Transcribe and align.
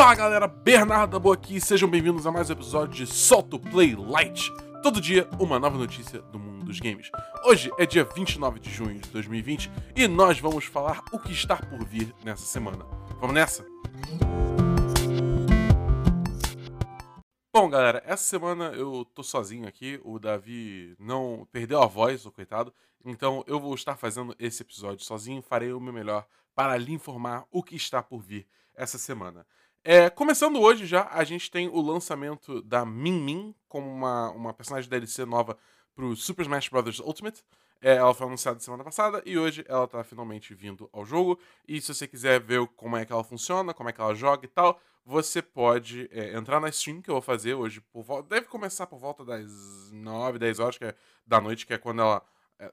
Fala 0.00 0.14
galera, 0.14 0.48
Bernardo 0.48 1.20
Boa 1.20 1.34
aqui, 1.34 1.60
sejam 1.60 1.86
bem-vindos 1.86 2.26
a 2.26 2.32
mais 2.32 2.48
um 2.48 2.54
episódio 2.54 2.94
de 2.94 3.06
Solto 3.06 3.58
Play 3.58 3.94
Light. 3.94 4.50
Todo 4.82 4.98
dia, 4.98 5.28
uma 5.38 5.58
nova 5.58 5.76
notícia 5.76 6.22
do 6.22 6.38
mundo 6.38 6.64
dos 6.64 6.80
games. 6.80 7.10
Hoje 7.44 7.70
é 7.78 7.84
dia 7.84 8.02
29 8.02 8.60
de 8.60 8.70
junho 8.70 8.98
de 8.98 9.10
2020 9.10 9.70
e 9.94 10.08
nós 10.08 10.40
vamos 10.40 10.64
falar 10.64 11.02
o 11.12 11.18
que 11.18 11.32
está 11.32 11.56
por 11.56 11.84
vir 11.84 12.14
nessa 12.24 12.46
semana. 12.46 12.82
Vamos 13.20 13.34
nessa? 13.34 13.62
Bom, 17.52 17.68
galera, 17.68 18.02
essa 18.06 18.24
semana 18.24 18.72
eu 18.72 19.06
tô 19.14 19.22
sozinho 19.22 19.68
aqui. 19.68 20.00
O 20.02 20.18
Davi 20.18 20.96
não 20.98 21.46
perdeu 21.52 21.82
a 21.82 21.86
voz, 21.86 22.24
o 22.24 22.32
coitado. 22.32 22.72
Então 23.04 23.44
eu 23.46 23.60
vou 23.60 23.74
estar 23.74 23.98
fazendo 23.98 24.34
esse 24.38 24.62
episódio 24.62 25.04
sozinho. 25.04 25.42
Farei 25.42 25.74
o 25.74 25.80
meu 25.80 25.92
melhor 25.92 26.26
para 26.54 26.74
lhe 26.78 26.90
informar 26.90 27.44
o 27.50 27.62
que 27.62 27.76
está 27.76 28.02
por 28.02 28.22
vir 28.22 28.48
essa 28.74 28.96
semana. 28.96 29.46
É, 29.82 30.10
começando 30.10 30.60
hoje 30.60 30.84
já, 30.84 31.08
a 31.10 31.24
gente 31.24 31.50
tem 31.50 31.66
o 31.66 31.80
lançamento 31.80 32.60
da 32.60 32.84
Min 32.84 33.18
Min 33.22 33.54
como 33.66 33.90
uma, 33.90 34.30
uma 34.30 34.52
personagem 34.52 34.90
DLC 34.90 35.24
nova 35.24 35.56
pro 35.94 36.14
Super 36.14 36.42
Smash 36.42 36.68
Bros. 36.68 36.98
Ultimate. 36.98 37.42
É, 37.80 37.94
ela 37.96 38.12
foi 38.12 38.26
anunciada 38.26 38.60
semana 38.60 38.84
passada 38.84 39.22
e 39.24 39.38
hoje 39.38 39.64
ela 39.66 39.88
tá 39.88 40.04
finalmente 40.04 40.54
vindo 40.54 40.90
ao 40.92 41.06
jogo. 41.06 41.38
E 41.66 41.80
se 41.80 41.94
você 41.94 42.06
quiser 42.06 42.38
ver 42.38 42.66
como 42.76 42.94
é 42.94 43.06
que 43.06 43.12
ela 43.12 43.24
funciona, 43.24 43.72
como 43.72 43.88
é 43.88 43.92
que 43.92 44.00
ela 44.02 44.14
joga 44.14 44.44
e 44.44 44.48
tal, 44.48 44.78
você 45.02 45.40
pode 45.40 46.10
é, 46.12 46.36
entrar 46.36 46.60
na 46.60 46.68
stream 46.68 47.00
que 47.00 47.08
eu 47.08 47.14
vou 47.14 47.22
fazer 47.22 47.54
hoje. 47.54 47.80
Por 47.80 48.02
volta, 48.02 48.28
deve 48.28 48.48
começar 48.48 48.86
por 48.86 48.98
volta 48.98 49.24
das 49.24 49.50
9, 49.92 50.38
10 50.38 50.58
horas 50.58 50.76
que 50.76 50.84
é, 50.84 50.94
da 51.26 51.40
noite, 51.40 51.66
que 51.66 51.72
é 51.72 51.78
quando 51.78 52.02
ela 52.02 52.22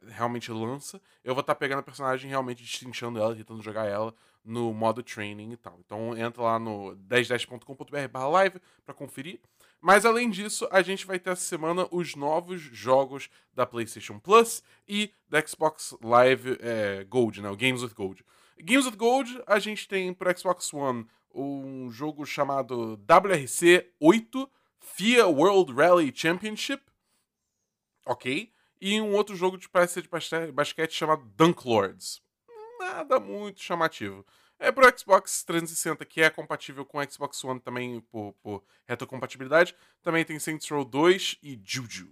realmente 0.08 0.52
lança. 0.52 1.02
Eu 1.24 1.34
vou 1.34 1.42
estar 1.42 1.54
tá 1.54 1.60
pegando 1.60 1.80
a 1.80 1.84
personagem 1.84 2.30
realmente 2.30 2.64
destrinchando 2.64 3.20
ela, 3.20 3.36
tentando 3.36 3.62
jogar 3.62 3.86
ela 3.86 4.14
no 4.44 4.74
modo 4.74 5.04
training 5.04 5.52
e 5.52 5.58
tal. 5.58 5.78
Então 5.86 6.18
entra 6.18 6.42
lá 6.42 6.60
no 6.60 6.96
1010.com.br 7.10 8.18
live 8.32 8.62
para 8.86 8.94
conferir. 8.94 9.40
Mas 9.80 10.06
além 10.06 10.30
disso, 10.30 10.68
a 10.72 10.82
gente 10.82 11.06
vai 11.06 11.20
ter 11.20 11.32
essa 11.32 11.44
semana 11.44 11.88
os 11.92 12.16
novos 12.16 12.62
jogos 12.62 13.30
da 13.54 13.66
PlayStation 13.66 14.20
Plus 14.20 14.64
e 14.88 15.12
da 15.30 15.46
Xbox 15.46 15.96
Live 16.02 16.58
é, 16.62 17.04
Gold, 17.04 17.42
né? 17.42 17.50
O 17.50 17.56
Games 17.56 17.84
with 17.84 17.94
Gold. 17.94 18.26
Games 18.60 18.86
with 18.86 18.96
Gold, 18.96 19.42
a 19.46 19.60
gente 19.60 19.88
tem 19.88 20.14
para 20.14 20.36
Xbox 20.36 20.74
One 20.74 21.06
um 21.34 21.92
jogo 21.92 22.26
chamado 22.26 23.00
WRC 23.08 23.94
8 24.00 24.50
FIA 24.80 25.28
World 25.28 25.74
Rally 25.74 26.12
Championship. 26.16 26.82
Ok. 28.06 28.52
E 28.80 29.02
um 29.02 29.14
outro 29.14 29.36
jogo 29.36 29.58
de 29.58 29.68
parece 29.68 30.02
de 30.02 30.10
basquete 30.52 30.92
chamado 30.92 31.24
Dunk 31.36 31.68
Lords 31.68 32.22
nada 32.78 33.20
muito 33.20 33.62
chamativo. 33.62 34.26
É 34.60 34.72
pro 34.72 34.88
Xbox 34.98 35.44
360, 35.44 36.04
que 36.06 36.22
é 36.22 36.30
compatível 36.30 36.84
com 36.84 36.98
o 36.98 37.12
Xbox 37.12 37.44
One 37.44 37.60
também 37.60 38.02
por, 38.02 38.34
por 38.42 38.64
retrocompatibilidade. 38.88 39.76
Também 40.02 40.26
tem 40.26 40.40
Saints 40.40 40.68
Row 40.70 40.84
2 40.84 41.38
e 41.44 41.62
Juju. 41.64 42.12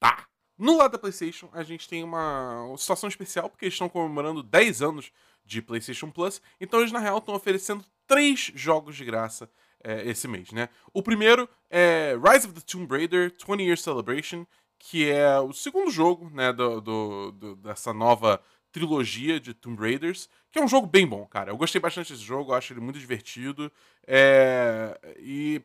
Tá. 0.00 0.26
No 0.56 0.76
lado 0.76 0.92
da 0.92 0.98
PlayStation, 0.98 1.50
a 1.52 1.62
gente 1.62 1.88
tem 1.88 2.02
uma, 2.02 2.62
uma 2.64 2.78
situação 2.78 3.08
especial, 3.08 3.48
porque 3.50 3.66
eles 3.66 3.74
estão 3.74 3.88
comemorando 3.88 4.42
10 4.42 4.82
anos 4.82 5.12
de 5.44 5.60
PlayStation 5.60 6.10
Plus. 6.10 6.40
Então 6.60 6.80
eles, 6.80 6.92
na 6.92 6.98
real, 6.98 7.18
estão 7.18 7.34
oferecendo 7.34 7.84
três 8.06 8.50
jogos 8.54 8.96
de 8.96 9.04
graça 9.04 9.50
é, 9.84 10.08
esse 10.08 10.26
mês, 10.26 10.50
né? 10.50 10.68
O 10.92 11.02
primeiro 11.02 11.48
é 11.70 12.16
Rise 12.16 12.46
of 12.46 12.54
the 12.54 12.60
Tomb 12.60 12.88
Raider 12.90 13.32
20 13.46 13.60
Year 13.62 13.76
Celebration, 13.76 14.46
que 14.78 15.10
é 15.10 15.38
o 15.40 15.52
segundo 15.52 15.90
jogo, 15.90 16.30
né, 16.30 16.52
do, 16.52 16.80
do, 16.80 17.32
do 17.32 17.56
dessa 17.56 17.92
nova 17.92 18.40
trilogia 18.70 19.40
de 19.40 19.54
Tomb 19.54 19.80
Raiders, 19.80 20.28
que 20.50 20.58
é 20.58 20.62
um 20.62 20.68
jogo 20.68 20.86
bem 20.86 21.06
bom, 21.06 21.26
cara. 21.26 21.50
Eu 21.50 21.56
gostei 21.56 21.80
bastante 21.80 22.12
desse 22.12 22.24
jogo, 22.24 22.52
acho 22.52 22.72
ele 22.72 22.80
muito 22.80 22.98
divertido. 22.98 23.72
É... 24.06 24.98
E 25.18 25.62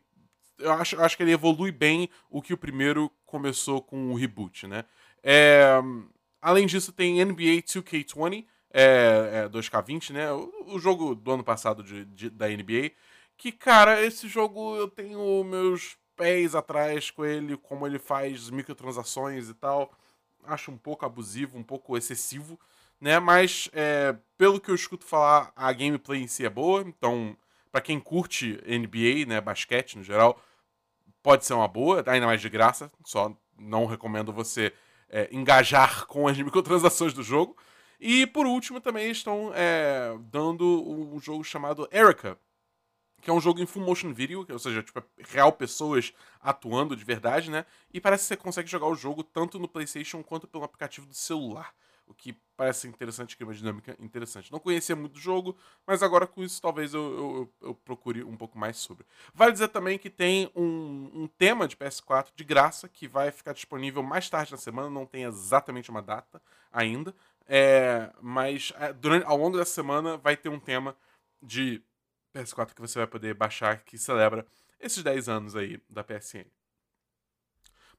eu 0.58 0.72
acho, 0.72 1.00
acho 1.00 1.16
que 1.16 1.22
ele 1.22 1.32
evolui 1.32 1.70
bem 1.70 2.08
o 2.30 2.42
que 2.42 2.54
o 2.54 2.58
primeiro 2.58 3.10
começou 3.24 3.80
com 3.82 4.10
o 4.10 4.14
reboot, 4.14 4.66
né? 4.66 4.84
É... 5.22 5.80
Além 6.40 6.66
disso, 6.66 6.92
tem 6.92 7.24
NBA 7.24 7.62
2K20, 7.62 8.44
é, 8.70 9.44
é 9.44 9.48
2K20, 9.48 10.10
né? 10.10 10.32
O, 10.32 10.74
o, 10.74 10.78
jogo 10.78 11.14
do 11.14 11.30
ano 11.30 11.44
passado 11.44 11.82
de, 11.82 12.04
de, 12.06 12.28
da 12.28 12.48
NBA. 12.48 12.90
Que, 13.36 13.50
cara, 13.50 14.04
esse 14.04 14.28
jogo 14.28 14.76
eu 14.76 14.88
tenho 14.88 15.42
meus 15.44 15.96
pés 16.16 16.54
atrás 16.54 17.10
com 17.10 17.24
ele, 17.24 17.56
como 17.56 17.86
ele 17.86 17.98
faz 17.98 18.50
microtransações 18.50 19.48
e 19.48 19.54
tal. 19.54 19.92
Acho 20.44 20.70
um 20.70 20.78
pouco 20.78 21.06
abusivo, 21.06 21.58
um 21.58 21.62
pouco 21.62 21.96
excessivo 21.96 22.58
né? 23.04 23.18
Mas 23.18 23.68
é, 23.74 24.16
pelo 24.38 24.60
que 24.60 24.70
eu 24.70 24.74
escuto 24.74 25.04
falar, 25.04 25.52
a 25.54 25.70
gameplay 25.72 26.22
em 26.22 26.26
si 26.26 26.44
é 26.44 26.48
boa. 26.48 26.82
Então, 26.82 27.36
para 27.70 27.82
quem 27.82 28.00
curte 28.00 28.58
NBA, 28.66 29.26
né, 29.26 29.40
basquete 29.42 29.98
no 29.98 30.02
geral, 30.02 30.40
pode 31.22 31.44
ser 31.44 31.54
uma 31.54 31.68
boa, 31.68 32.02
ainda 32.06 32.26
mais 32.26 32.40
de 32.40 32.48
graça. 32.48 32.90
Só 33.04 33.36
não 33.58 33.84
recomendo 33.86 34.32
você 34.32 34.72
é, 35.10 35.28
engajar 35.30 36.06
com 36.08 36.26
as 36.26 36.38
microtransações 36.38 37.12
do 37.12 37.22
jogo. 37.22 37.56
E 38.00 38.26
por 38.26 38.46
último, 38.46 38.80
também 38.80 39.10
estão 39.10 39.52
é, 39.54 40.16
dando 40.32 40.64
um 40.88 41.20
jogo 41.20 41.44
chamado 41.44 41.86
Erica, 41.92 42.38
que 43.24 43.30
é 43.30 43.32
um 43.32 43.40
jogo 43.40 43.60
em 43.60 43.66
full 43.66 43.82
motion 43.82 44.12
video, 44.12 44.46
ou 44.48 44.58
seja, 44.58 44.82
tipo, 44.82 44.98
é 44.98 45.02
real 45.24 45.50
pessoas 45.50 46.12
atuando 46.40 46.94
de 46.94 47.04
verdade, 47.04 47.50
né? 47.50 47.64
E 47.92 48.00
parece 48.00 48.24
que 48.24 48.28
você 48.28 48.36
consegue 48.36 48.70
jogar 48.70 48.86
o 48.86 48.94
jogo 48.94 49.24
tanto 49.24 49.58
no 49.58 49.66
PlayStation 49.66 50.22
quanto 50.22 50.46
pelo 50.46 50.62
aplicativo 50.62 51.06
do 51.06 51.14
celular 51.14 51.74
o 52.06 52.14
que 52.14 52.36
parece 52.56 52.86
interessante, 52.86 53.36
que 53.36 53.42
é 53.42 53.46
uma 53.46 53.54
dinâmica 53.54 53.96
interessante. 53.98 54.52
Não 54.52 54.58
conhecia 54.58 54.94
muito 54.94 55.16
o 55.16 55.20
jogo, 55.20 55.56
mas 55.86 56.02
agora 56.02 56.26
com 56.26 56.42
isso 56.42 56.60
talvez 56.60 56.94
eu, 56.94 57.02
eu, 57.60 57.68
eu, 57.68 57.74
procure 57.74 58.22
um 58.22 58.36
pouco 58.36 58.58
mais 58.58 58.76
sobre. 58.76 59.06
Vale 59.34 59.52
dizer 59.52 59.68
também 59.68 59.98
que 59.98 60.10
tem 60.10 60.50
um, 60.54 61.10
um, 61.14 61.26
tema 61.26 61.66
de 61.66 61.76
PS4 61.76 62.28
de 62.34 62.44
graça 62.44 62.88
que 62.88 63.08
vai 63.08 63.30
ficar 63.30 63.52
disponível 63.52 64.02
mais 64.02 64.28
tarde 64.28 64.52
na 64.52 64.58
semana, 64.58 64.90
não 64.90 65.06
tem 65.06 65.24
exatamente 65.24 65.90
uma 65.90 66.02
data 66.02 66.40
ainda, 66.72 67.14
é, 67.46 68.12
mas 68.20 68.72
é, 68.78 68.92
durante, 68.92 69.26
ao 69.26 69.36
longo 69.36 69.56
dessa 69.56 69.72
semana 69.72 70.16
vai 70.16 70.36
ter 70.36 70.48
um 70.48 70.60
tema 70.60 70.96
de 71.42 71.82
PS4 72.34 72.74
que 72.74 72.80
você 72.80 72.98
vai 72.98 73.06
poder 73.06 73.34
baixar 73.34 73.84
que 73.84 73.96
celebra 73.96 74.46
esses 74.80 75.02
10 75.02 75.28
anos 75.28 75.56
aí 75.56 75.80
da 75.88 76.02
PSN. 76.02 76.46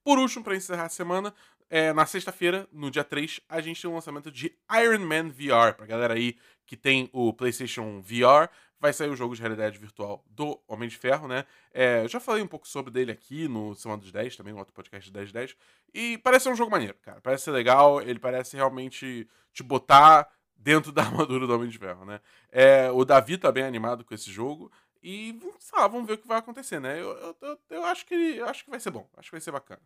Por 0.03 0.19
último, 0.19 0.43
para 0.43 0.55
encerrar 0.55 0.85
a 0.85 0.89
semana, 0.89 1.33
é, 1.67 1.91
na 1.91 2.05
sexta-feira, 2.05 2.67
no 2.71 2.91
dia 2.91 3.03
3, 3.03 3.41
a 3.49 3.59
gente 3.59 3.81
tem 3.81 3.89
um 3.89 3.95
lançamento 3.95 4.31
de 4.31 4.55
Iron 4.83 4.99
Man 4.99 5.29
VR. 5.29 5.75
Pra 5.75 5.87
galera 5.87 6.13
aí 6.13 6.37
que 6.65 6.77
tem 6.77 7.09
o 7.11 7.33
PlayStation 7.33 8.01
VR, 8.01 8.49
vai 8.79 8.93
sair 8.93 9.09
o 9.09 9.15
jogo 9.15 9.35
de 9.35 9.41
realidade 9.41 9.79
virtual 9.79 10.23
do 10.29 10.61
Homem 10.67 10.87
de 10.87 10.95
Ferro, 10.95 11.27
né? 11.27 11.43
É, 11.73 12.07
já 12.07 12.19
falei 12.19 12.43
um 12.43 12.47
pouco 12.47 12.67
sobre 12.67 12.91
dele 12.91 13.11
aqui 13.11 13.47
no 13.47 13.73
Semana 13.73 13.99
dos 13.99 14.11
10, 14.11 14.35
também, 14.35 14.53
no 14.53 14.59
outro 14.59 14.73
podcast 14.73 15.09
de 15.09 15.13
10 15.13 15.31
10. 15.31 15.55
E 15.93 16.17
parece 16.19 16.43
ser 16.43 16.49
um 16.49 16.55
jogo 16.55 16.69
maneiro, 16.69 16.95
cara. 17.01 17.19
Parece 17.21 17.45
ser 17.45 17.51
legal, 17.51 18.01
ele 18.01 18.19
parece 18.19 18.55
realmente 18.55 19.27
te 19.51 19.63
botar 19.63 20.29
dentro 20.55 20.91
da 20.91 21.03
armadura 21.05 21.45
do 21.45 21.53
Homem 21.53 21.69
de 21.69 21.77
Ferro, 21.77 22.05
né? 22.05 22.19
É, 22.51 22.89
o 22.91 23.03
Davi 23.05 23.37
tá 23.37 23.51
bem 23.51 23.63
animado 23.63 24.03
com 24.03 24.13
esse 24.13 24.31
jogo. 24.31 24.71
E, 25.01 25.37
sei 25.59 25.79
lá, 25.79 25.87
vamos 25.87 26.07
ver 26.07 26.13
o 26.13 26.17
que 26.17 26.27
vai 26.27 26.39
acontecer, 26.39 26.79
né? 26.79 26.99
Eu, 26.99 27.11
eu, 27.11 27.37
eu, 27.41 27.59
eu 27.69 27.85
acho, 27.85 28.05
que, 28.05 28.15
eu 28.15 28.47
acho 28.47 28.63
que 28.63 28.71
vai 28.71 28.79
ser 28.79 28.89
bom, 28.89 29.07
acho 29.15 29.29
que 29.29 29.35
vai 29.35 29.41
ser 29.41 29.51
bacana. 29.51 29.81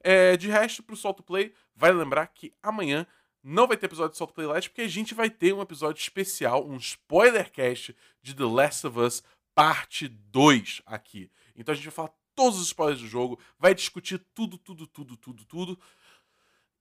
É, 0.00 0.36
de 0.36 0.48
resto, 0.48 0.82
pro 0.82 0.96
Solto 0.96 1.22
Play, 1.22 1.54
vai 1.74 1.92
lembrar 1.92 2.26
que 2.26 2.52
amanhã 2.62 3.06
não 3.42 3.66
vai 3.66 3.76
ter 3.76 3.86
episódio 3.86 4.12
de 4.12 4.18
Solto 4.18 4.34
Play 4.34 4.46
Light, 4.46 4.68
porque 4.68 4.82
a 4.82 4.88
gente 4.88 5.14
vai 5.14 5.30
ter 5.30 5.52
um 5.52 5.60
episódio 5.60 6.00
especial, 6.00 6.66
um 6.66 6.76
spoiler 6.76 7.50
cast 7.52 7.94
de 8.22 8.34
The 8.34 8.44
Last 8.44 8.86
of 8.86 8.98
Us 8.98 9.22
Parte 9.54 10.08
2 10.08 10.82
aqui. 10.84 11.30
Então 11.54 11.72
a 11.72 11.76
gente 11.76 11.84
vai 11.84 11.94
falar 11.94 12.10
todos 12.34 12.58
os 12.58 12.66
spoilers 12.66 13.00
do 13.00 13.06
jogo, 13.06 13.38
vai 13.58 13.74
discutir 13.74 14.18
tudo, 14.34 14.58
tudo, 14.58 14.86
tudo, 14.86 15.16
tudo, 15.16 15.44
tudo. 15.44 15.78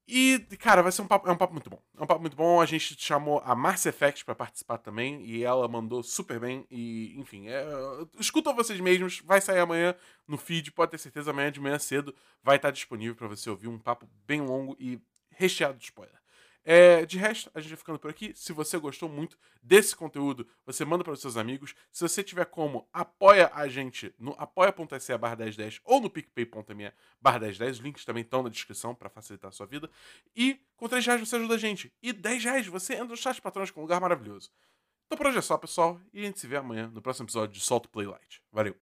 E, 0.08 0.40
cara, 0.60 0.84
vai 0.84 0.92
ser 0.92 1.02
um 1.02 1.08
papo, 1.08 1.30
é 1.30 1.32
um 1.32 1.38
papo 1.38 1.54
muito 1.54 1.70
bom. 1.70 1.82
É 1.98 2.04
um 2.04 2.08
papo 2.08 2.22
muito 2.22 2.36
bom. 2.36 2.60
A 2.62 2.66
gente 2.66 2.96
chamou 3.00 3.42
a 3.46 3.56
Mars 3.56 3.86
Effect 3.86 4.26
para 4.26 4.36
participar 4.36 4.78
também 4.78 5.26
e 5.26 5.44
ela 5.44 5.68
mandou 5.68 6.04
super 6.04 6.40
bem. 6.40 6.66
E, 6.70 7.18
enfim, 7.18 7.48
é, 7.48 7.66
escutam 8.20 8.56
vocês 8.56 8.80
mesmos. 8.80 9.22
Vai 9.26 9.40
sair 9.40 9.60
amanhã 9.60 9.96
no 10.28 10.38
feed, 10.38 10.72
pode 10.72 10.92
ter 10.92 10.98
certeza. 10.98 11.32
Amanhã 11.32 11.52
de 11.52 11.62
manhã 11.62 11.80
cedo 11.80 12.14
vai 12.44 12.58
estar 12.58 12.72
disponível 12.72 13.16
para 13.16 13.28
você 13.28 13.50
ouvir 13.50 13.68
um 13.68 13.80
papo 13.80 14.10
bem 14.28 14.42
longo 14.42 14.76
e 14.80 15.00
recheado 15.30 15.78
de 15.78 15.86
spoiler. 15.86 16.23
É, 16.66 17.06
de 17.06 17.18
resto, 17.18 17.52
a 17.54 17.60
gente 17.60 17.70
vai 17.70 17.78
ficando 17.78 18.00
por 18.00 18.10
aqui. 18.10 18.34
Se 18.36 18.54
você 18.54 18.78
gostou 18.78 19.10
muito 19.10 19.38
desse 19.62 19.96
conteúdo, 19.96 20.48
você 20.66 20.86
manda 20.86 21.04
para 21.04 21.14
os 21.14 21.20
seus 21.20 21.36
amigos. 21.36 21.76
Se 21.92 22.02
você 22.02 22.24
tiver 22.24 22.46
como, 22.46 22.88
apoia 22.94 23.52
a 23.54 23.68
gente 23.68 24.14
no 24.18 24.34
apoia.se 24.38 25.18
barra 25.18 25.36
1010 25.36 25.82
ou 25.84 26.00
no 26.00 26.10
picpay.me 26.10 26.92
barra 27.22 27.40
1010. 27.40 27.78
Os 27.78 27.84
links 27.84 28.06
também 28.06 28.24
estão 28.24 28.44
na 28.44 28.50
descrição 28.50 28.96
para 28.96 29.10
facilitar 29.10 29.50
a 29.50 29.52
sua 29.52 29.66
vida. 29.66 29.90
E 30.36 30.60
com 30.78 30.88
3 30.88 31.06
reais 31.06 31.20
você 31.22 31.36
ajuda 31.36 31.56
a 31.56 31.58
gente. 31.58 31.92
E 32.02 32.14
10 32.14 32.44
reais 32.44 32.68
você 32.68 32.94
entra 32.94 33.08
no 33.08 33.18
chat 33.18 33.42
patrões 33.42 33.70
com 33.70 33.82
um 33.82 33.84
lugar 33.84 34.00
maravilhoso. 34.00 34.50
Então 35.06 35.18
por 35.18 35.28
hoje 35.28 35.38
é 35.38 35.42
só, 35.42 35.58
pessoal. 35.58 36.00
E 36.14 36.22
a 36.22 36.26
gente 36.26 36.40
se 36.40 36.48
vê 36.48 36.56
amanhã 36.56 36.90
no 36.94 37.02
próximo 37.02 37.26
episódio 37.26 37.54
de 37.54 37.60
Solto 37.60 37.90
Playlight. 37.90 38.42
Valeu! 38.52 38.76